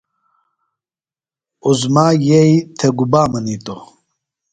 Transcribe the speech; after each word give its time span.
عظمیٰ 1.67 2.11
یئی 2.27 2.53
تھےۡ 2.77 2.93
گُبا 2.97 3.21
منِیتوۡ؟ 3.31 3.81